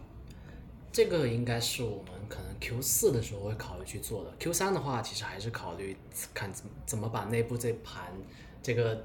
[0.91, 4.31] 这个应该是我们可能 Q 四的时候会考虑去做的。
[4.37, 5.97] Q 三的话，其实还是考虑
[6.31, 8.13] 看怎么怎么把内部这盘
[8.61, 9.03] 这个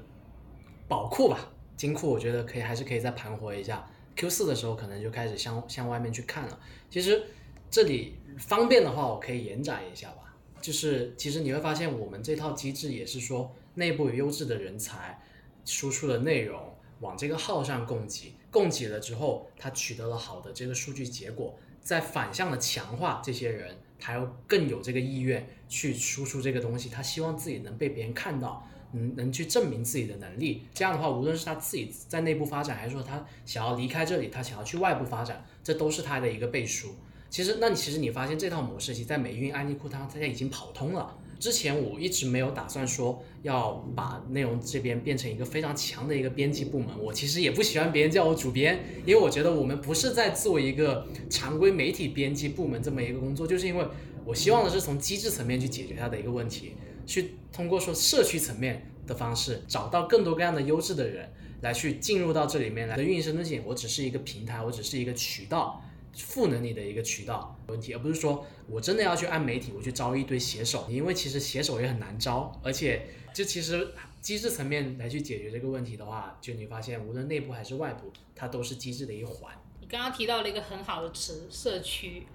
[0.87, 3.89] 宝库吧，金库，我觉得可以还是可以再盘活一下。
[4.15, 6.59] Q 四的时候可能就开始向向外面去看了。
[6.91, 7.23] 其实
[7.71, 10.13] 这里方便的话，我可以延展一下。
[10.61, 15.21] 就是其实你会发现，我们这套机制也是说，内部优质的人才，
[15.65, 30.63] 输出的内容往这个号上供给，供给了之后，他取得了好的这个数据结果，再反向的强化这些人，他要更有这个意愿去输出这个东西，他希望自己能被别人看到，能能去证明自己的能力。
[30.73, 36.95] 这样的话，无论是他自己在内部发展，还是说他想要离开这里，他想要去外部发展，这都是他的一个背书。
[37.29, 41.15] 其实，那你其实你发现这套模式，其实在美运、安利库它大家已经跑通了。
[41.39, 46.89] 之前我一直没有打算说要把内容这边变成一个非常强的一个编辑部门。
[46.99, 53.85] 我其实也不喜欢别人叫我主编，因为我觉得我们不是在做一个常规媒体编辑部门这么一个工作，就是因为
[54.25, 56.73] 我希望的是从机制层面去解决它的一个问题，
[57.05, 62.97] 去通过说社区层面的方式，找到更多各样的优质的人来去进入到这里面来。
[62.97, 65.81] 运营生东西，我只是一个平台，我只是一个渠道。
[66.19, 79.53] 赋能你的一个渠道问题，而不是说我真的要去按媒体，我去招一堆写手，因为其实写手也很难招，而且就其实机制层面来去解决这个问题的话，就你发现无论内部还是外部，它都是机制的一环。
[79.81, 82.27] 你刚刚提到了一个很好的词，社区，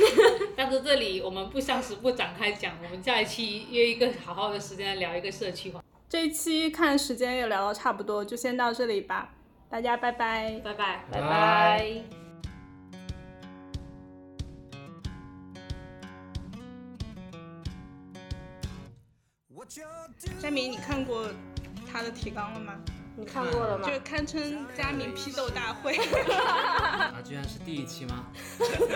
[0.54, 5.72] 但是这里我们不相识不展开讲，我们下一期约一个好好的时间聊一个社区。
[6.08, 9.32] 这一期看时间也聊到差不多，就先到这里吧，
[9.70, 12.19] 大家拜拜，拜拜，拜拜。
[20.38, 21.28] 佳明，你看过
[21.90, 22.74] 他的提纲了吗？
[23.16, 23.88] 你看过了吗？
[23.88, 25.96] 就堪称佳明批斗大会。
[26.32, 28.26] 啊，居然是第一期吗？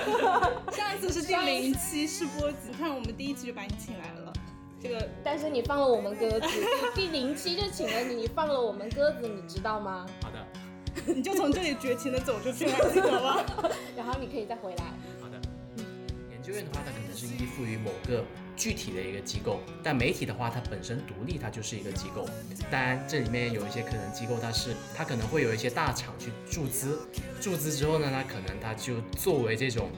[0.72, 4.32] 上一次是第零期试播集，你看我们第一期就把你请来了。
[4.80, 6.48] 这个，但是你放了我们鸽子，
[6.94, 10.06] 第零期就请了你，你放了我们鸽子，你知道吗？
[10.22, 10.46] 好的。
[11.06, 13.44] 你就从这里绝情的走出去，记得吗？
[13.96, 14.84] 然后你可以再回来。
[15.20, 15.38] 好的。
[16.30, 18.24] 研究院的话，它可能是依附于某个。
[18.56, 22.28] 具体的一个机构，但媒体的话，它本身独立，它就是一个机构。
[22.70, 26.98] 当然，这里面有一些可能机构，它是它可能会有一些大厂去注资，
[27.40, 29.90] 注资之后呢，它可能它就作为这种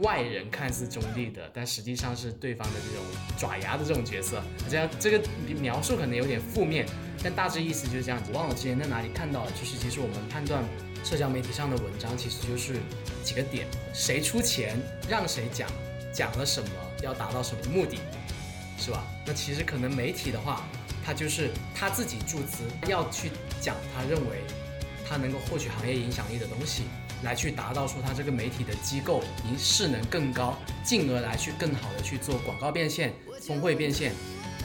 [0.00, 3.04] 外人看似中立的，但实际上是对方的这种
[3.36, 4.42] 爪牙的这种角色。
[4.68, 5.20] 这样这个
[5.60, 6.86] 描述可能有点负面，
[7.22, 8.32] 但大致意思就是这样子。
[8.32, 10.64] 忘了之前在哪里看到了，就是其实我们判断
[11.04, 12.74] 社交媒体上的文章，其实就是
[13.22, 14.76] 几个点：谁出钱
[15.08, 15.68] 让谁讲，
[16.12, 16.68] 讲了什么，
[17.04, 17.98] 要达到什么目的，
[18.78, 19.04] 是吧？
[19.24, 20.64] 那其实可能媒体的话，
[21.04, 23.30] 他就是他自己注资要去
[23.60, 24.38] 讲他认为
[25.08, 26.84] 他能够获取行业影响力的东西。
[27.22, 34.12] 来去达到说他这个媒体的机构营势能更高，进而来去更好的去做广告变现、峰会变现、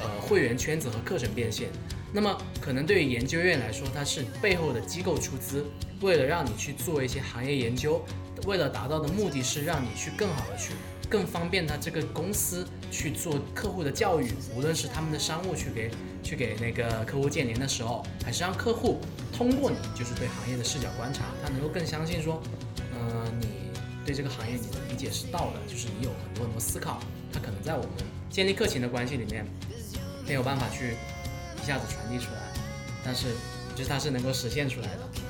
[0.02, 1.70] 呃会员圈子和课程变现。
[2.12, 5.66] 那么可能对于研究院来说，它是背后的机构出资，
[6.02, 8.04] 为了让你去做一些行业研究，
[8.46, 10.74] 为了达到的目的是让你去更好的去。
[11.10, 15.92] 更方便他这个公司去做客户的教育，无论是他们的商务去给
[16.22, 19.00] 去给那个客户建联的时候，还是让客户
[19.36, 22.42] 通过你就是对行业的视角观察，他能够更相信说，
[22.94, 23.48] 呃，你
[24.06, 27.00] 对这个行业你的理解是到的，就是你有很多很多思考，
[27.34, 27.92] 他可能在我们
[28.30, 29.46] 建立客情的关系里面
[30.28, 30.96] 没有办法去
[31.62, 32.42] 一下子传递出来，
[33.04, 33.28] 但是
[33.76, 35.29] 就是它是能够实现出来的。